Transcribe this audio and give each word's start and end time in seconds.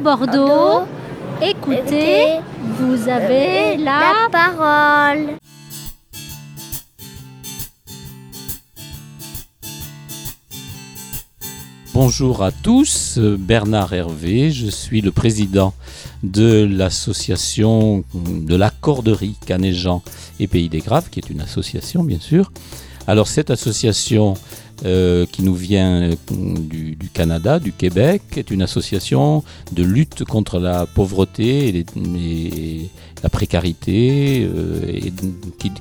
Bordeaux. 0.00 0.86
Écoutez, 1.42 2.38
vous 2.78 3.08
avez 3.08 3.76
la 3.76 4.28
parole. 4.30 5.36
Bonjour 11.94 12.42
à 12.42 12.52
tous, 12.52 13.18
Bernard 13.18 13.94
Hervé, 13.94 14.50
je 14.50 14.68
suis 14.68 15.00
le 15.00 15.12
président 15.12 15.72
de 16.22 16.68
l'association 16.70 18.04
de 18.14 18.54
l'accorderie 18.54 19.36
Canéjean 19.46 20.02
et 20.38 20.46
Pays 20.46 20.68
des 20.68 20.80
Graves, 20.80 21.08
qui 21.10 21.20
est 21.20 21.30
une 21.30 21.40
association 21.40 22.04
bien 22.04 22.20
sûr. 22.20 22.52
Alors 23.06 23.28
cette 23.28 23.50
association 23.50 24.34
euh, 24.84 25.24
qui 25.32 25.42
nous 25.42 25.54
vient 25.54 26.02
euh, 26.02 26.14
du, 26.30 26.98
Canada, 27.14 27.58
du 27.58 27.72
Québec, 27.72 28.20
est 28.36 28.50
une 28.50 28.60
association 28.60 29.42
de 29.72 29.82
lutte 29.82 30.24
contre 30.24 30.58
la 30.58 30.84
pauvreté 30.84 31.86
et, 31.96 32.90
la 33.22 33.30
précarité 33.30 34.46
euh, 34.46 35.00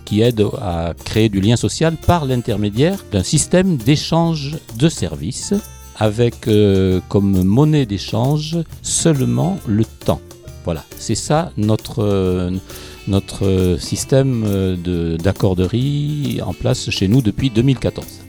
qui, 0.05 0.21
aide 0.21 0.45
à 0.61 0.93
créer 1.03 1.27
du 1.27 1.41
lien 1.41 1.57
social 1.57 1.97
par 1.97 2.25
l'intermédiaire 2.25 3.03
d'un 3.11 3.23
système 3.23 3.75
d'échange 3.75 4.57
de 4.79 4.87
services 4.87 5.53
avec 5.97 6.49
comme 7.09 7.43
monnaie 7.43 7.85
d'échange 7.85 8.57
seulement 8.81 9.57
le 9.67 9.83
temps. 9.83 10.21
Voilà, 10.63 10.83
c'est 10.97 11.15
ça 11.15 11.51
notre 11.57 12.51
notre 13.07 13.77
système 13.79 14.77
d'accorderie 15.21 16.39
en 16.45 16.53
place 16.53 16.89
chez 16.89 17.07
nous 17.07 17.21
depuis 17.21 17.49
2014. 17.49 18.24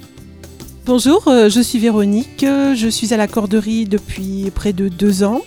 Bonjour, 0.87 1.27
euh, 1.27 1.49
je 1.49 1.61
suis 1.61 1.81
Véronique, 1.81 2.45
je 2.45 2.89
suis 2.89 3.13
à 3.13 3.17
la 3.17 3.27
corderie 3.27 3.87
depuis 3.87 4.53
près 4.55 4.73
de 4.73 4.87
deux 4.87 5.25
ans. 5.25 5.41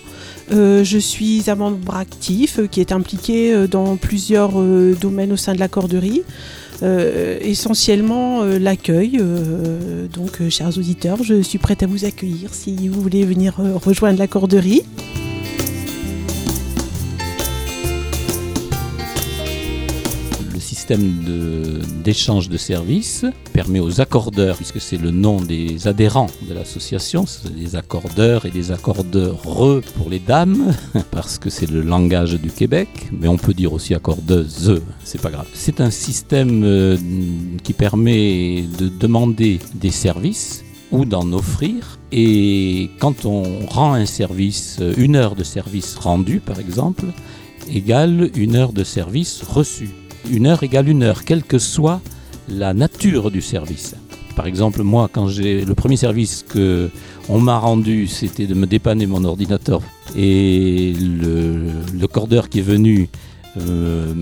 Euh, 0.52 0.84
je 0.84 0.98
suis 0.98 1.44
un 1.46 1.54
membre 1.54 1.96
actif 1.96 2.58
euh, 2.58 2.66
qui 2.66 2.80
est 2.80 2.92
impliqué 2.92 3.66
dans 3.66 3.96
plusieurs 3.96 4.52
domaines 5.00 5.32
au 5.32 5.38
sein 5.38 5.54
de 5.54 5.58
la 5.58 5.68
corderie. 5.68 6.22
essentiellement 6.82 8.44
l'accueil. 8.44 9.18
donc, 10.12 10.46
chers 10.50 10.76
auditeurs, 10.76 11.22
je 11.22 11.40
suis 11.40 11.58
prête 11.58 11.82
à 11.82 11.86
vous 11.86 12.04
accueillir 12.04 12.52
si 12.52 12.88
vous 12.88 13.00
voulez 13.00 13.24
venir 13.24 13.54
rejoindre 13.82 14.18
la 14.18 14.26
corderie. 14.26 14.82
D'échange 20.96 22.48
de, 22.48 22.56
services 22.56 23.24
permet 23.52 23.80
aux 23.80 24.00
accordeurs, 24.00 24.56
puisque 24.56 24.80
c'est 24.80 24.96
le 24.96 25.10
nom 25.10 25.40
des 25.40 25.88
adhérents 25.88 26.28
de 26.48 26.54
l'association, 26.54 27.24
des 27.56 27.76
accordeurs 27.76 28.46
et 28.46 28.50
des 28.50 28.70
accordeurs 28.72 29.38
pour 29.38 30.10
les 30.10 30.18
dames, 30.18 30.74
parce 31.10 31.38
que 31.38 31.50
c'est 31.50 31.70
le 31.70 31.82
langage 31.82 32.34
du 32.34 32.50
Québec, 32.50 32.88
mais 33.12 33.28
on 33.28 33.36
peut 33.36 33.54
dire 33.54 33.72
aussi 33.72 33.94
accordeuse, 33.94 34.80
c'est 35.04 35.20
pas 35.20 35.30
grave. 35.30 35.46
C'est 35.54 35.80
un 35.80 35.90
système 35.90 36.62
euh, 36.64 36.96
qui 37.62 37.72
permet 37.72 38.64
de 38.78 38.88
demander 38.88 39.58
des 39.74 39.90
services 39.90 40.64
ou 40.90 41.04
d'en 41.04 41.32
offrir. 41.32 41.98
Et 42.12 42.90
quand 42.98 43.24
on 43.24 43.66
rend 43.66 43.94
un 43.94 44.06
service, 44.06 44.80
une 44.96 45.16
heure 45.16 45.36
de 45.36 45.44
service 45.44 45.94
rendu 45.96 46.40
par 46.40 46.58
exemple, 46.58 47.04
égale 47.72 48.30
une 48.34 48.56
heure 48.56 48.72
de 48.72 48.84
service 48.84 49.42
reçu 49.42 49.90
une 50.30 50.46
heure 50.46 50.62
égale 50.62 50.88
une 50.88 51.02
heure, 51.02 51.24
quelle 51.24 51.42
que 51.42 51.58
soit 51.58 52.00
la 52.48 52.74
nature 52.74 53.30
du 53.30 53.40
service. 53.40 53.94
Par 54.36 54.46
exemple, 54.46 54.82
moi, 54.82 55.08
quand 55.12 55.28
j'ai 55.28 55.64
le 55.64 55.74
premier 55.74 55.96
service 55.96 56.44
que 56.48 56.90
on 57.28 57.40
m'a 57.40 57.58
rendu, 57.58 58.06
c'était 58.06 58.46
de 58.46 58.54
me 58.54 58.66
dépanner 58.66 59.06
mon 59.06 59.24
ordinateur. 59.24 59.82
Et 60.16 60.94
le, 60.94 62.06
cordeur 62.06 62.48
qui 62.48 62.60
est 62.60 62.62
venu 62.62 63.08
euh, 63.58 64.12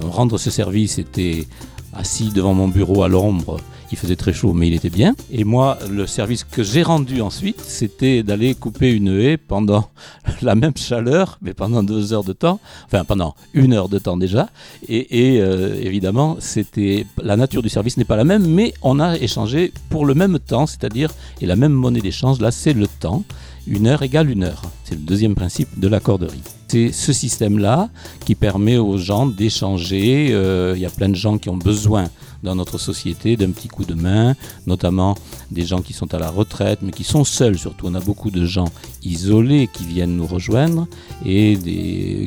rendre 0.00 0.38
ce 0.38 0.50
service 0.50 0.98
était 0.98 1.46
assis 1.94 2.30
devant 2.30 2.54
mon 2.54 2.68
bureau 2.68 3.02
à 3.02 3.08
l'ombre 3.08 3.58
il 3.90 3.98
faisait 3.98 4.16
très 4.16 4.32
chaud, 4.32 4.52
mais 4.52 4.68
il 4.68 4.74
était 4.74 4.90
bien. 4.90 5.14
Et 5.32 5.44
moi, 5.44 5.78
le 5.90 6.06
service 6.06 6.44
que 6.44 6.62
j'ai 6.62 6.82
rendu 6.82 7.20
ensuite, 7.20 7.60
c'était 7.60 8.22
d'aller 8.22 8.54
couper 8.54 8.92
une 8.92 9.08
haie 9.08 9.36
pendant 9.36 9.88
la 10.42 10.54
même 10.54 10.76
chaleur, 10.76 11.38
mais 11.42 11.54
pendant 11.54 11.82
deux 11.82 12.12
heures 12.12 12.24
de 12.24 12.32
temps, 12.32 12.60
enfin 12.86 13.04
pendant 13.04 13.34
une 13.54 13.72
heure 13.72 13.88
de 13.88 13.98
temps 13.98 14.16
déjà. 14.16 14.48
Et, 14.88 15.38
euh, 15.40 15.80
évidemment, 15.80 16.36
c'était 16.40 17.06
la 17.22 17.36
nature 17.36 17.62
du 17.62 17.68
service 17.68 17.96
n'est 17.96 18.04
pas 18.04 18.16
la 18.16 18.24
même, 18.24 18.46
mais 18.46 18.74
on 18.82 19.00
a 19.00 19.16
échangé 19.16 19.72
pour 19.88 20.04
le 20.06 20.14
même 20.14 20.38
temps, 20.38 20.66
c'est-à-dire 20.66 21.10
et 21.40 21.46
la 21.46 21.56
même 21.56 21.72
monnaie 21.72 22.00
d'échange. 22.00 22.40
Là, 22.40 22.50
c'est 22.50 22.72
le 22.72 22.86
temps. 22.86 23.24
Une 23.66 23.86
heure 23.86 24.02
égale 24.02 24.30
une 24.30 24.44
heure. 24.44 24.62
C'est 24.84 24.94
le 24.94 25.02
deuxième 25.02 25.34
principe 25.34 25.78
de 25.78 25.88
l'accorderie. 25.88 26.40
C'est 26.68 26.90
ce 26.90 27.12
système-là 27.12 27.90
qui 28.24 28.34
permet 28.34 28.78
aux 28.78 28.96
gens 28.96 29.26
d'échanger. 29.26 30.28
Euh, 30.30 30.72
il 30.74 30.80
y 30.80 30.86
a 30.86 30.90
plein 30.90 31.10
de 31.10 31.14
gens 31.14 31.36
qui 31.36 31.50
ont 31.50 31.56
besoin 31.56 32.08
dans 32.42 32.54
notre 32.54 32.78
société 32.78 33.36
d'un 33.36 33.50
petit 33.50 33.68
coup 33.68 33.84
de 33.84 33.94
main, 33.94 34.34
notamment 34.66 35.16
des 35.50 35.64
gens 35.64 35.82
qui 35.82 35.92
sont 35.92 36.12
à 36.14 36.18
la 36.18 36.30
retraite, 36.30 36.80
mais 36.82 36.92
qui 36.92 37.04
sont 37.04 37.24
seuls 37.24 37.58
surtout. 37.58 37.86
On 37.86 37.94
a 37.94 38.00
beaucoup 38.00 38.30
de 38.30 38.44
gens 38.44 38.70
isolés 39.02 39.68
qui 39.72 39.84
viennent 39.84 40.16
nous 40.16 40.26
rejoindre 40.26 40.86
et 41.24 41.58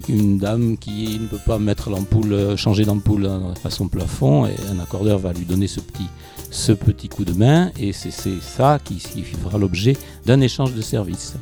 une 0.09 0.37
dame 0.37 0.77
qui 0.77 1.19
ne 1.19 1.27
peut 1.27 1.39
pas 1.45 1.59
mettre 1.59 1.89
l'ampoule, 1.89 2.33
euh, 2.33 2.57
changer 2.57 2.85
d'ampoule 2.85 3.29
à 3.63 3.69
son 3.69 3.87
plafond 3.87 4.45
et 4.45 4.55
un 4.71 4.79
accordeur 4.79 5.19
va 5.19 5.33
lui 5.33 5.45
donner 5.45 5.67
ce 5.67 5.79
petit, 5.79 6.07
ce 6.49 6.71
petit 6.71 7.09
coup 7.09 7.25
de 7.25 7.33
main 7.33 7.71
et 7.77 7.93
c'est 7.93 8.11
ça 8.11 8.79
qui, 8.83 8.95
qui 8.95 9.23
fera 9.23 9.57
l'objet 9.57 9.95
d'un 10.25 10.41
échange 10.41 10.73
de 10.73 10.81
services. 10.81 11.35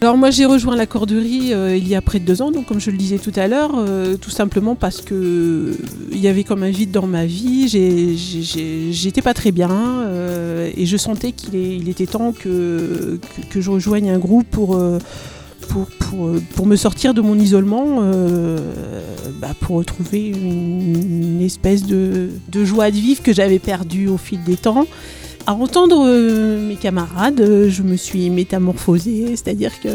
Alors 0.00 0.16
moi 0.16 0.30
j'ai 0.30 0.44
rejoint 0.44 0.76
la 0.76 0.86
corderie 0.86 1.52
euh, 1.52 1.76
il 1.76 1.88
y 1.88 1.96
a 1.96 2.00
près 2.00 2.20
de 2.20 2.24
deux 2.24 2.40
ans, 2.40 2.52
donc 2.52 2.66
comme 2.66 2.78
je 2.78 2.92
le 2.92 2.96
disais 2.96 3.18
tout 3.18 3.32
à 3.34 3.48
l'heure, 3.48 3.72
euh, 3.76 4.16
tout 4.16 4.30
simplement 4.30 4.76
parce 4.76 5.00
que 5.00 5.14
euh, 5.14 5.74
il 6.12 6.20
y 6.20 6.28
avait 6.28 6.44
comme 6.44 6.62
un 6.62 6.70
vide 6.70 6.92
dans 6.92 7.08
ma 7.08 7.26
vie, 7.26 7.66
j'étais 8.92 9.22
pas 9.22 9.34
très 9.34 9.50
bien 9.50 10.06
et 10.76 10.86
je 10.86 10.96
sentais 10.96 11.32
qu'il 11.32 11.88
était 11.88 12.06
temps 12.06 12.32
que, 12.32 13.18
je 13.50 13.70
rejoigne 13.70 14.10
un 14.10 14.18
groupe 14.18 14.46
pour, 14.46 14.76
me 16.66 16.76
sortir 16.76 17.12
de 17.12 17.20
mon 17.20 17.36
isolement, 17.36 18.00
bah, 19.40 19.54
pour 19.60 19.76
retrouver 19.76 20.28
une, 20.28 21.40
espèce 21.42 21.82
de, 21.82 22.28
de 22.48 22.64
joie 22.64 22.92
de 22.92 22.96
vivre 22.96 23.22
que 23.22 23.32
j'avais 23.32 23.58
perdue 23.58 24.06
au 24.06 24.16
fil 24.16 24.44
des 24.44 24.56
temps 24.56 24.86
à 25.48 25.54
entendre 25.54 26.06
euh, 26.06 26.60
mes 26.60 26.76
camarades, 26.76 27.40
euh, 27.40 27.70
je 27.70 27.82
me 27.82 27.96
suis 27.96 28.28
métamorphosée, 28.28 29.30
c'est-à-dire 29.30 29.80
que 29.80 29.88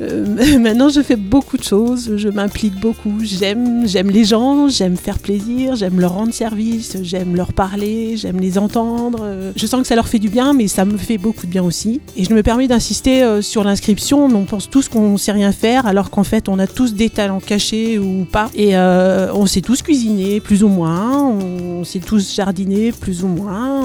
euh, 0.00 0.58
maintenant, 0.58 0.88
je 0.88 1.00
fais 1.02 1.16
beaucoup 1.16 1.56
de 1.56 1.62
choses, 1.62 2.16
je 2.16 2.28
m'implique 2.28 2.78
beaucoup. 2.80 3.20
J'aime, 3.22 3.86
j'aime 3.86 4.10
les 4.10 4.24
gens, 4.24 4.68
j'aime 4.68 4.96
faire 4.96 5.18
plaisir, 5.18 5.76
j'aime 5.76 6.00
leur 6.00 6.14
rendre 6.14 6.32
service, 6.32 6.96
j'aime 7.02 7.36
leur 7.36 7.52
parler, 7.52 8.16
j'aime 8.16 8.40
les 8.40 8.58
entendre. 8.58 9.52
Je 9.54 9.66
sens 9.66 9.82
que 9.82 9.86
ça 9.86 9.94
leur 9.94 10.08
fait 10.08 10.18
du 10.18 10.28
bien, 10.28 10.52
mais 10.52 10.68
ça 10.68 10.84
me 10.84 10.96
fait 10.96 11.18
beaucoup 11.18 11.46
de 11.46 11.50
bien 11.50 11.62
aussi. 11.62 12.00
Et 12.16 12.24
je 12.24 12.32
me 12.34 12.42
permets 12.42 12.68
d'insister 12.68 13.22
euh, 13.22 13.42
sur 13.42 13.64
l'inscription. 13.64 14.24
On 14.24 14.44
pense 14.44 14.68
tous 14.68 14.88
qu'on 14.88 15.16
sait 15.16 15.32
rien 15.32 15.52
faire, 15.52 15.86
alors 15.86 16.10
qu'en 16.10 16.24
fait, 16.24 16.48
on 16.48 16.58
a 16.58 16.66
tous 16.66 16.94
des 16.94 17.10
talents 17.10 17.40
cachés 17.40 17.98
ou 17.98 18.24
pas. 18.30 18.50
Et 18.54 18.76
euh, 18.76 19.32
on 19.34 19.46
sait 19.46 19.60
tous 19.60 19.82
cuisiner, 19.82 20.40
plus 20.40 20.64
ou 20.64 20.68
moins. 20.68 21.28
On 21.28 21.84
sait 21.84 22.00
tous 22.00 22.34
jardiner, 22.34 22.92
plus 22.92 23.22
ou 23.22 23.28
moins. 23.28 23.82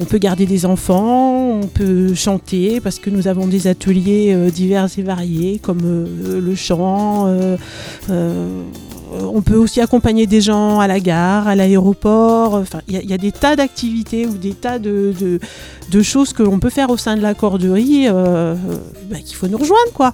On 0.00 0.04
peut 0.04 0.18
garder 0.18 0.46
des 0.46 0.64
enfants, 0.64 1.60
on 1.60 1.66
peut 1.66 2.14
chanter 2.14 2.80
parce 2.80 2.98
que 2.98 3.10
nous 3.10 3.26
avons 3.26 3.46
des 3.46 3.66
ateliers 3.66 4.50
divers 4.52 4.86
et 4.96 5.02
variés 5.02 5.17
comme 5.62 5.80
euh, 5.84 6.40
le 6.40 6.54
chant. 6.54 7.26
Euh, 7.26 7.56
euh, 8.10 8.62
on 9.10 9.40
peut 9.40 9.56
aussi 9.56 9.80
accompagner 9.80 10.26
des 10.26 10.42
gens 10.42 10.80
à 10.80 10.86
la 10.86 11.00
gare, 11.00 11.48
à 11.48 11.54
l'aéroport. 11.54 12.62
Il 12.88 13.10
y, 13.10 13.14
a 13.14 13.18
des 13.18 13.32
tas 13.32 13.56
d'activités 13.56 14.26
ou 14.26 14.36
des 14.36 14.52
tas 14.52 14.78
de, 14.78 15.40
choses 16.02 16.34
que 16.34 16.42
l'on 16.42 16.58
peut 16.58 16.68
faire 16.68 16.90
au 16.90 16.98
sein 16.98 17.16
de 17.16 17.22
la 17.22 17.32
corderie 17.32 18.06
bah, 18.10 19.18
qu'il 19.24 19.34
faut 19.34 19.48
nous 19.48 19.56
rejoindre, 19.56 19.92
quoi. 19.94 20.12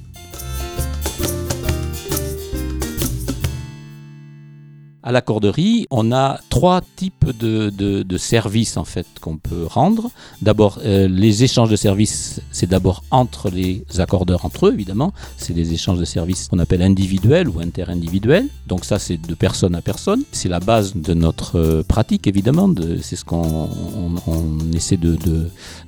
À 5.06 5.12
la 5.12 5.20
corderie, 5.20 5.86
on 5.90 6.12
a 6.12 6.40
trois 6.48 6.80
types 6.96 7.26
de, 7.38 8.16
services 8.16 8.78
en 8.78 8.84
fait 8.84 9.06
qu'on 9.20 9.36
peut 9.36 9.66
rendre. 9.66 10.10
D'abord, 10.40 10.78
euh, 10.82 11.08
les 11.08 11.44
échanges 11.44 11.68
de 11.68 11.76
services, 11.76 12.40
c'est 12.50 12.70
d'abord 12.70 13.04
entre 13.10 13.50
les 13.50 13.84
accordeurs 13.98 14.46
entre 14.46 14.68
eux, 14.68 14.72
évidemment. 14.72 15.12
C'est 15.36 15.52
des 15.52 15.74
échanges 15.74 15.98
de 15.98 16.06
services 16.06 16.48
qu'on 16.48 16.58
appelle 16.58 16.80
individuels 16.80 17.50
ou 17.50 17.60
interindividuels. 17.60 18.48
Donc 18.66 18.86
ça, 18.86 18.98
c'est 18.98 19.18
de 19.18 19.34
personne 19.34 19.74
à 19.74 19.82
personne. 19.82 20.22
C'est 20.32 20.48
la 20.48 20.60
base 20.60 20.94
de 20.96 21.12
notre 21.12 21.58
euh, 21.58 21.82
pratique, 21.82 22.26
évidemment. 22.26 22.72
C'est 23.02 23.16
ce 23.16 23.26
qu'on 23.26 23.68
essaie 24.72 24.96
de, 24.96 25.18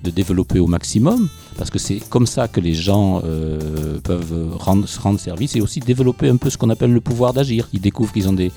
développer 0.02 0.58
au 0.58 0.66
maximum, 0.66 1.30
parce 1.56 1.70
que 1.70 1.78
c'est 1.78 2.00
comme 2.10 2.26
ça 2.26 2.48
que 2.48 2.60
les 2.60 2.74
gens 2.74 3.22
euh, 3.24 3.98
peuvent 4.04 4.54
rendre, 4.58 4.86
se 4.86 5.00
rendre 5.00 5.18
service 5.18 5.56
et 5.56 5.62
aussi 5.62 5.80
développer 5.80 6.28
un 6.28 6.36
peu 6.36 6.50
ce 6.50 6.58
qu'on 6.58 6.68
appelle 6.68 6.92
le 6.92 7.00
pouvoir 7.00 7.32
d'agir. 7.32 7.66
Ils 7.72 7.80
découvrent 7.80 8.12
qu'ils 8.12 8.28
ont 8.28 8.34
des 8.34 8.52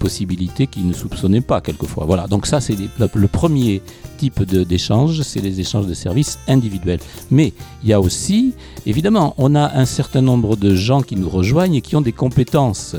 possibilités 0.00 0.66
qu'ils 0.66 0.88
ne 0.88 0.92
soupçonnaient 0.92 1.42
pas 1.42 1.60
quelquefois. 1.60 2.04
Voilà, 2.06 2.26
donc 2.26 2.46
ça 2.46 2.60
c'est 2.60 2.76
le, 2.98 3.28
premier 3.28 3.82
type 4.18 4.42
d'échange, 4.42 5.22
c'est 5.22 5.40
les 5.40 5.60
échanges 5.60 5.86
de 5.86 5.94
services 5.94 6.38
individuels. 6.48 7.00
Mais 7.30 7.52
il 7.84 7.90
y 7.90 7.92
a 7.92 8.00
aussi, 8.00 8.54
évidemment, 8.86 9.34
on 9.38 9.54
a 9.54 9.78
un 9.78 9.84
certain 9.84 10.22
nombre 10.22 10.56
de 10.56 10.74
gens 10.74 11.02
qui 11.02 11.14
nous 11.14 11.28
rejoignent 11.28 11.76
et 11.76 11.82
qui 11.82 11.94
ont 11.94 12.00
des 12.00 12.12
compétences. 12.12 12.96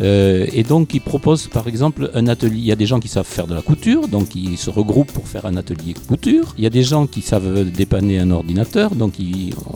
Euh, 0.00 0.46
et 0.52 0.62
donc, 0.62 0.94
ils 0.94 1.00
proposent 1.00 1.48
par 1.48 1.68
exemple 1.68 2.10
un 2.14 2.26
atelier. 2.28 2.58
Il 2.58 2.64
y 2.64 2.72
a 2.72 2.76
des 2.76 2.86
gens 2.86 3.00
qui 3.00 3.08
savent 3.08 3.26
faire 3.26 3.46
de 3.46 3.54
la 3.54 3.62
couture, 3.62 4.08
donc 4.08 4.34
ils 4.34 4.58
se 4.58 4.70
regroupent 4.70 5.12
pour 5.12 5.28
faire 5.28 5.46
un 5.46 5.56
atelier 5.56 5.94
couture. 6.06 6.54
Il 6.56 6.64
y 6.64 6.66
a 6.66 6.70
des 6.70 6.82
gens 6.82 7.06
qui 7.06 7.20
savent 7.20 7.70
dépanner 7.70 8.18
un 8.18 8.30
ordinateur, 8.30 8.94
donc 8.94 9.14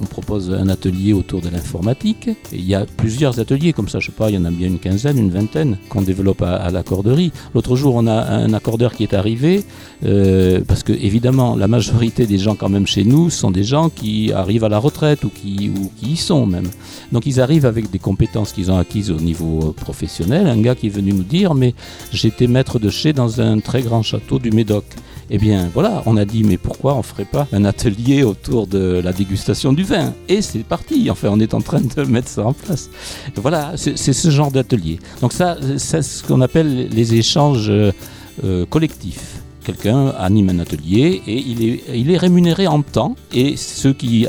on 0.01 0.05
propose 0.05 0.51
un 0.51 0.69
atelier 0.69 1.13
autour 1.13 1.41
de 1.41 1.49
l'informatique. 1.49 2.31
Il 2.53 2.65
y 2.67 2.75
a 2.75 2.87
plusieurs 2.97 3.41
ateliers 3.41 3.73
comme 3.73 3.89
ça, 3.89 3.99
je 3.99 4.07
sais 4.07 4.13
pas, 4.13 4.31
il 4.31 4.35
y 4.35 4.39
en 4.39 4.45
a 4.45 4.51
bien 4.51 4.69
une 4.69 4.79
quinzaine, 4.79 5.19
une 5.19 5.31
vingtaine 5.31 5.79
qu'on 5.89 6.03
développe 6.03 6.43
à, 6.43 6.71
l'accorderie. 6.71 7.33
L'autre 7.55 7.77
jour, 7.77 7.95
on 7.95 8.07
a 8.07 8.13
un 8.13 8.53
accordeur 8.55 8.93
qui 8.95 9.03
est 9.03 9.15
arrivé, 9.15 9.65
euh, 10.05 10.61
parce 10.67 10.83
que 10.83 10.93
évidemment, 10.93 11.57
la 11.57 11.69
majorité 11.69 12.27
des 12.27 12.39
gens 12.39 12.55
quand 12.55 12.69
même 12.69 12.87
chez 12.87 13.05
nous 13.05 13.31
sont 13.31 13.51
des 13.51 13.65
gens 13.65 13.89
qui 13.89 14.33
arrivent 14.33 14.65
à 14.65 14.69
la 14.69 14.79
retraite 14.79 15.25
ou 15.25 15.31
qui, 15.31 15.71
y 16.03 16.17
sont 16.17 16.47
même. 16.47 16.69
Donc 17.13 17.27
ils 17.27 17.41
arrivent 17.41 17.67
avec 17.67 17.91
des 17.91 17.99
compétences 17.99 18.53
qu'ils 18.53 18.71
ont 18.71 18.79
acquises 18.79 19.11
au 19.11 19.21
niveau 19.21 19.61
euh, 19.63 19.73
Un 20.21 20.61
gars 20.61 20.75
qui 20.75 20.89
est 20.89 20.91
venu 20.91 21.13
nous 21.13 21.23
dire, 21.23 21.55
mais 21.55 21.75
j'étais 22.13 22.47
maître 22.47 22.79
de 22.79 22.91
chais 22.91 23.13
dans 23.13 23.41
un 23.41 23.61
très 23.61 23.83
grand 23.83 24.03
château 24.03 24.39
du 24.39 24.51
Médoc. 24.51 24.85
Eh 25.31 25.39
bien 25.39 25.71
voilà, 25.73 26.03
on 26.07 26.17
a 26.17 26.25
dit, 26.25 26.45
mais 26.45 26.59
pourquoi 26.59 26.95
on 26.95 27.03
ferait 27.03 27.25
pas 27.25 27.47
un 27.53 27.65
atelier 27.65 28.23
autour 28.23 28.67
de 28.67 29.01
la 29.03 29.13
dégustation 29.13 29.73
du 29.73 29.83
vin? 29.83 30.13
Et 30.29 30.43
c'est 30.43 30.59
parti, 30.61 31.11
enfin 31.11 31.29
on 31.31 31.41
est 31.41 31.55
en 31.55 31.61
train 31.61 31.81
de 31.81 32.03
mettre 32.05 32.29
ça 32.29 32.45
en 32.45 32.53
place. 32.53 32.91
Voilà, 33.37 33.73
c'est 33.77 33.97
ce 33.97 34.31
genre 34.31 34.51
d'atelier. 34.51 34.99
Donc 35.21 35.33
ça, 35.33 35.57
c'est 35.79 36.03
ce 36.03 36.23
qu'on 36.23 36.41
appelle 36.41 36.89
les 36.89 37.15
échanges 37.15 37.71
euh, 37.71 38.67
collectifs. 38.69 39.42
Quelqu'un 39.65 40.09
anime 40.19 40.51
un 40.51 40.59
atelier 40.59 41.23
et 41.27 41.39
il 41.39 42.11
est, 42.11 42.17
rémunéré 42.17 42.67
en 42.67 42.83
temps. 42.83 43.17
Et 43.33 43.57
ceux 43.57 43.93
qui, 43.93 44.27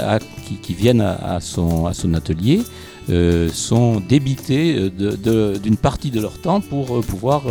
viennent 0.70 1.02
à, 1.02 1.40
son, 1.42 1.86
atelier 2.14 2.62
euh, 3.10 3.50
sont 3.50 4.00
débités 4.00 4.92
euh, 5.00 5.58
d'une 5.58 5.78
partie 5.78 6.12
de 6.12 6.22
leur 6.22 6.40
temps 6.40 6.62
pour 6.62 6.98
euh, 6.98 7.02
pouvoir 7.02 7.44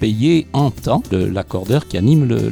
payer 0.00 0.46
en 0.52 0.70
temps 0.70 1.02
l'accordeur 1.12 1.86
qui 1.86 1.96
anime 1.98 2.24
le- 2.26 2.50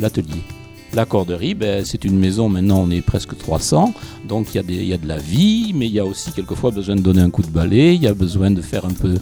l'atelier. 0.97 1.07
L'accorderie, 1.07 1.55
ben, 1.55 1.85
c'est 1.85 2.05
une 2.05 2.19
maison, 2.19 2.49
maintenant 2.49 2.81
on 2.81 2.91
est 2.91 3.01
presque 3.01 3.37
300, 3.37 3.95
donc 4.27 4.55
il 4.55 4.87
y, 4.87 4.93
a 4.93 4.99
de 4.99 5.07
la 5.07 5.19
vie, 5.19 5.73
mais 5.75 5.87
il 5.87 5.93
y 5.93 6.01
a 6.01 6.05
aussi 6.05 6.33
quelquefois 6.33 6.71
besoin 6.71 6.97
de 6.97 7.01
donner 7.01 7.21
un 7.21 7.31
coup 7.31 7.43
de 7.43 7.51
balai, 7.51 7.95
il 7.95 8.03
y 8.03 8.09
a 8.09 8.15
besoin 8.15 8.51
de 8.51 8.61
faire 8.61 8.85
un 8.85 8.93
peu, 8.93 9.15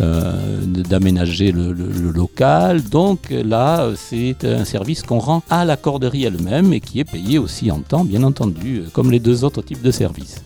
euh, 0.00 0.60
d'aménager 0.64 1.52
le, 1.52 1.72
local. 2.12 2.82
Donc 2.82 3.30
là, 3.30 3.90
c'est 3.96 4.44
un 4.44 4.64
service 4.64 5.02
qu'on 5.02 5.18
rend 5.18 5.42
à 5.48 5.64
l'accorderie 5.64 6.24
elle-même 6.24 6.72
et 6.72 6.80
qui 6.80 7.00
est 7.00 7.04
payé 7.04 7.38
aussi 7.38 7.70
en 7.70 7.80
temps, 7.80 8.04
bien 8.04 8.22
entendu, 8.22 8.82
comme 8.92 9.10
les 9.10 9.20
deux 9.20 9.44
autres 9.44 9.62
types 9.62 9.82
de 9.82 9.90
services. 9.90 10.42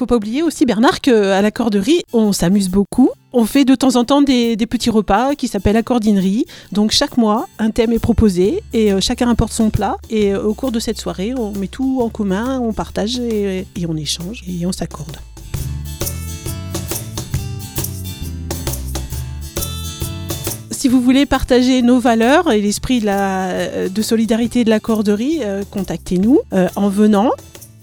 Faut 0.00 0.06
pas 0.06 0.16
oublier 0.16 0.42
aussi, 0.42 0.64
Bernard, 0.64 1.02
qu'à 1.02 1.42
la 1.42 1.50
corderie, 1.50 2.04
on 2.14 2.32
s'amuse 2.32 2.70
beaucoup. 2.70 3.10
On 3.34 3.44
fait 3.44 3.66
de 3.66 3.74
temps 3.74 3.96
en 3.96 4.04
temps 4.06 4.22
des, 4.22 4.56
petits 4.56 4.88
repas 4.88 5.34
qui 5.34 5.46
s'appellent 5.46 5.74
la 5.74 5.82
cordinerie. 5.82 6.46
Donc 6.72 6.90
chaque 6.90 7.18
mois, 7.18 7.48
un 7.58 7.70
thème 7.70 7.92
est 7.92 7.98
proposé 7.98 8.62
et 8.72 8.94
euh, 8.94 9.02
chacun 9.02 9.28
apporte 9.28 9.52
son 9.52 9.68
plat. 9.68 9.98
Et 10.08 10.32
euh, 10.32 10.42
au 10.42 10.54
cours 10.54 10.72
de 10.72 10.80
cette 10.80 10.98
soirée, 10.98 11.34
on 11.36 11.52
met 11.52 11.66
tout 11.66 12.00
en 12.00 12.08
commun, 12.08 12.60
on 12.60 12.72
partage 12.72 13.18
et, 13.18 13.66
on 13.86 13.94
échange 13.94 14.42
et 14.48 14.64
on 14.64 14.72
s'accorde. 14.72 15.18
Si 20.70 20.88
vous 20.88 21.02
voulez 21.02 21.26
partager 21.26 21.82
nos 21.82 22.00
valeurs 22.00 22.50
et 22.50 22.62
l'esprit 22.62 23.00
de, 23.00 23.88
de 23.88 24.00
solidarité 24.00 24.64
de 24.64 24.70
la 24.70 24.80
corderie, 24.80 25.40
euh, 25.42 25.62
contactez-nous 25.70 26.40
euh, 26.54 26.70
en 26.74 26.88
venant 26.88 27.32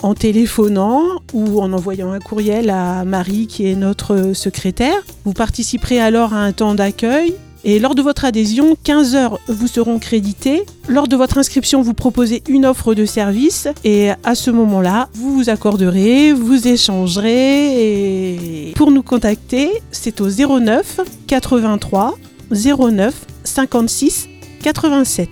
en 0.02 0.14
téléphonant 0.14 1.02
ou 1.34 1.60
en 1.60 1.74
envoyant 1.74 2.12
un 2.12 2.20
courriel 2.20 2.70
à 2.70 3.04
Marie 3.06 3.48
qui 3.48 3.68
est 3.68 3.76
notre 3.76 4.34
secrétaire. 4.34 5.04
Vous 5.26 5.34
participerez 5.34 6.00
alors 6.00 6.34
à 6.34 6.38
un 6.38 6.52
temps 6.52 6.76
d'accueil 6.76 7.34
et 7.64 7.80
lors 7.80 7.96
de 7.96 8.02
votre 8.02 8.24
adhésion, 8.24 8.78
15 8.84 9.16
heures 9.16 9.40
vous 9.48 9.68
seront 9.68 10.00
créditées. 10.00 10.64
Lors 10.88 11.08
de 11.08 11.18
votre 11.18 11.38
inscription, 11.38 11.82
vous 11.82 11.94
proposez 11.94 12.42
une 12.48 12.66
offre 12.66 12.94
de 12.94 13.06
service 13.06 13.68
et 13.84 14.12
à 14.24 14.36
ce 14.36 14.52
moment-là, 14.52 15.10
vous 15.14 15.34
vous 15.34 15.50
accorderez, 15.50 16.32
vous 16.32 16.68
échangerez 16.68 18.70
et 18.70 18.74
pour 18.76 18.92
nous 18.92 19.04
contacter, 19.04 19.72
c'est 19.92 20.22
au 20.22 20.30
09 20.30 21.02
83 21.28 22.16
09 22.52 23.14
56 23.44 24.30
87 24.64 25.30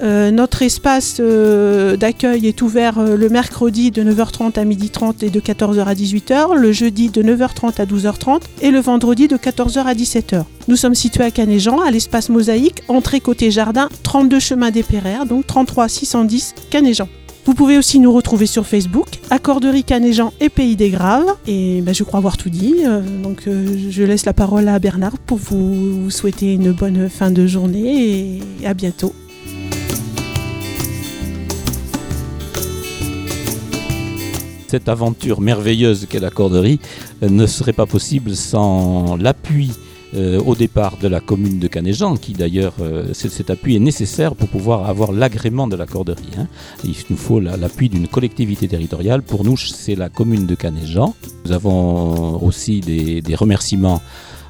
Euh, 0.00 0.30
notre 0.30 0.62
espace 0.62 1.16
euh, 1.18 1.96
d'accueil 1.96 2.46
est 2.46 2.62
ouvert 2.62 2.98
euh, 2.98 3.16
le 3.16 3.28
mercredi 3.28 3.90
de 3.90 4.04
9h30 4.04 4.58
à 4.58 4.64
12h30 4.64 5.24
et 5.24 5.30
de 5.30 5.40
14h 5.40 5.84
à 5.84 5.94
18h, 5.94 6.54
le 6.54 6.72
jeudi 6.72 7.08
de 7.08 7.22
9h30 7.22 7.80
à 7.80 7.84
12h30 7.84 8.42
et 8.62 8.70
le 8.70 8.78
vendredi 8.78 9.26
de 9.26 9.36
14h 9.36 9.80
à 9.80 9.94
17h. 9.94 10.44
Nous 10.68 10.76
sommes 10.76 10.94
situés 10.94 11.24
à 11.24 11.30
Canéjean, 11.30 11.80
à 11.80 11.90
l'espace 11.90 12.28
Mosaïque, 12.28 12.82
entrée 12.86 13.20
côté 13.20 13.50
jardin, 13.50 13.88
32 14.04 14.38
chemin 14.38 14.70
des 14.70 14.84
Péraires, 14.84 15.26
donc 15.26 15.46
33 15.46 15.88
610 15.88 16.54
Canéjean. 16.70 17.08
Vous 17.48 17.54
pouvez 17.54 17.78
aussi 17.78 17.98
nous 17.98 18.12
retrouver 18.12 18.44
sur 18.44 18.66
Facebook, 18.66 19.20
Accorderie 19.30 19.82
Canéjean 19.82 20.34
et 20.38 20.50
Pays 20.50 20.76
des 20.76 20.90
Graves. 20.90 21.34
Et 21.46 21.80
ben, 21.80 21.94
je 21.94 22.04
crois 22.04 22.18
avoir 22.18 22.36
tout 22.36 22.50
dit. 22.50 22.82
euh, 22.84 23.00
donc 23.22 23.48
euh, 23.48 23.88
je 23.88 24.02
laisse 24.02 24.26
la 24.26 24.34
parole 24.34 24.68
à 24.68 24.78
Bernard 24.78 25.16
pour 25.16 25.38
vous, 25.38 26.02
vous 26.02 26.10
souhaiter 26.10 26.52
une 26.52 26.72
bonne 26.72 27.08
fin 27.08 27.30
de 27.30 27.46
journée 27.46 28.42
et 28.60 28.66
à 28.66 28.74
bientôt. 28.74 29.14
Cette 34.66 34.90
aventure 34.90 35.40
merveilleuse 35.40 36.04
qu'est 36.04 36.20
l'accorderie 36.20 36.80
euh, 37.22 37.30
ne 37.30 37.46
serait 37.46 37.72
pas 37.72 37.86
possible 37.86 38.36
sans 38.36 39.16
l'appui 39.16 39.70
euh, 40.14 40.40
au 40.40 40.54
départ 40.54 40.96
de 40.96 41.06
la 41.06 41.20
commune 41.20 41.58
de 41.58 41.68
Canéjean, 41.68 42.16
qui 42.16 42.32
d'ailleurs, 42.32 42.72
euh, 42.80 43.12
cet 43.12 43.50
appui 43.50 43.76
est 43.76 43.80
nécessaire 43.80 44.34
pour 44.34 44.48
pouvoir 44.48 44.88
avoir 44.88 45.12
l'agrément 45.12 45.66
de 45.68 45.76
l'accorderie. 45.76 46.30
hein. 46.38 46.46
Il 46.84 46.94
nous 47.10 47.16
faut 47.16 47.40
la- 47.40 47.56
l'appui 47.58 47.88
d'une 47.90 48.08
collectivité 48.08 48.68
territoriale. 48.68 49.22
Pour 49.22 49.44
nous, 49.44 49.56
c'est 49.58 49.94
la 49.96 50.08
commune 50.08 50.46
de 50.46 50.54
Canéjean. 50.54 51.14
Nous 51.44 51.52
avons 51.52 52.42
aussi 52.42 52.80
des, 52.80 53.22
remerciements 53.34 54.00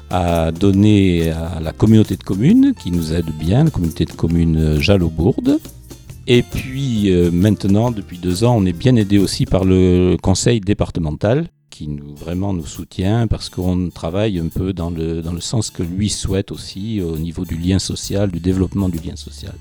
à 0.09 0.51
donner 0.51 1.29
à 1.31 1.59
la 1.59 1.71
communauté 1.73 2.15
de 2.15 2.23
communes 2.23 2.73
qui 2.81 2.89
nous 2.91 3.13
aide 3.13 3.29
bien, 3.37 3.65
la 3.65 3.69
communauté 3.69 4.05
de 4.05 4.11
communes 4.13 4.57
euh, 4.57 4.79
Jalot-Bourde. 4.79 5.59
Et 6.27 6.43
puis 6.43 7.11
maintenant, 7.33 7.89
depuis 7.89 8.19
deux 8.19 8.43
ans, 8.43 8.55
on 8.55 8.65
est 8.67 8.73
bien 8.77 8.95
aidé 8.95 9.17
aussi 9.17 9.47
par 9.47 9.65
le 9.65 10.15
conseil 10.21 10.59
départemental 10.61 11.47
qui 11.79 11.87
nous 11.87 12.13
vraiment 12.13 12.51
nous 12.51 12.65
soutient 12.65 13.25
parce 13.25 13.47
qu'on 13.47 13.89
travaille 13.89 14.37
un 14.37 14.49
peu 14.49 14.73
dans 14.73 14.89
le, 14.89 15.21
dans 15.21 15.31
le 15.31 15.39
sens 15.39 15.69
que 15.69 15.81
lui 15.81 16.09
souhaite 16.09 16.51
aussi 16.51 16.99
au 16.99 17.17
niveau 17.17 17.45
du 17.45 17.55
lien 17.55 17.79
social, 17.79 18.29
du 18.29 18.41
développement 18.41 18.89
du 18.89 18.97
lien 18.97 19.15
social. 19.15 19.53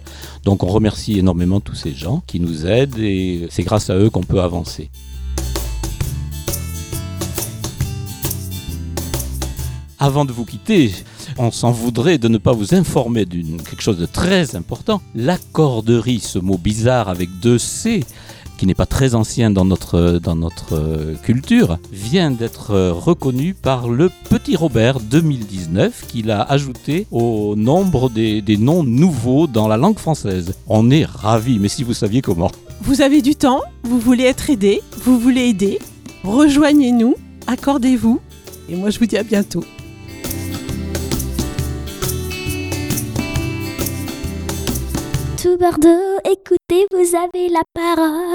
Donc 0.43 0.65
on 0.65 0.67
remercie 0.67 1.17
énormément 1.21 1.61
tous 1.61 1.77
ces 1.77 1.95
gens 1.95 2.25
qui 2.27 2.41
nous 2.41 2.67
aident 2.67 2.99
et 2.99 3.47
c'est 3.51 3.63
grâce 3.63 3.89
à 3.89 3.97
eux 3.97 4.11
qu'on 4.11 4.25
peut 4.25 4.41
avancer. 4.41 4.91
Avant 10.01 10.25
de 10.25 10.33
vous 10.33 10.45
quitter, 10.45 10.91
on 11.37 11.53
s'en 11.53 11.71
voudrait 11.71 12.19
de 12.19 12.27
ne 12.27 12.39
pas 12.39 12.53
vous 12.53 12.75
informer 12.75 13.27
d'une 13.27 13.63
quelque 13.63 13.83
chose 13.83 13.99
de 13.99 14.07
très 14.07 14.57
important. 14.57 15.01
L'accorderie, 15.15 16.19
ce 16.19 16.41
mot 16.41 16.59
bizarre 16.59 17.09
avec 17.09 17.29
deux 17.41 17.59
C, 17.59 18.05
qui 18.59 18.67
n'est 18.67 18.75
pas 18.75 18.85
très 18.87 19.15
ancien 19.15 19.50
dans 19.50 19.65
notre, 19.65 20.19
dans 20.23 20.37
notre 20.37 20.75
euh, 20.75 21.15
culture, 21.23 21.79
vient 21.93 22.31
d'être 22.31 22.73
euh, 22.73 22.93
reconnu 22.93 23.55
par 23.55 23.88
le 23.88 24.11
Petit 24.29 24.57
Robert 24.57 25.00
2019, 25.00 26.07
qu'il 26.09 26.31
a 26.31 26.43
ajouté 26.43 27.07
au 27.11 27.55
nombre 27.57 28.11
des, 28.11 28.43
des 28.43 28.59
noms 28.59 28.83
nouveaux 28.85 29.47
dans 29.47 29.69
la 29.69 29.79
langue 29.79 29.99
française. 29.99 30.55
On 30.67 30.91
est 30.91 31.07
ravis, 31.07 31.59
mais 31.59 31.69
si 31.69 31.85
vous 31.85 31.95
saviez 31.95 32.21
comment. 32.21 32.50
Vous 32.83 33.00
avez 33.00 33.23
du 33.23 33.35
temps, 33.35 33.61
vous 33.85 33.99
voulez 33.99 34.25
être 34.25 34.50
aidé, 34.50 34.83
vous 35.05 35.19
voulez 35.19 35.49
aider, 35.49 35.79
rejoignez-nous, 36.25 37.15
accordez-vous. 37.47 38.21
Et 38.69 38.77
moi 38.77 38.91
je 38.91 38.99
vous 38.99 39.07
dis 39.07 39.17
à 39.17 39.23
bientôt. 39.23 39.65
Tout 45.41 45.57
Bordeaux, 45.57 46.19
écoutez, 46.25 46.87
vous 46.91 47.17
avez 47.17 47.49
la 47.49 47.62
parole. 47.73 48.29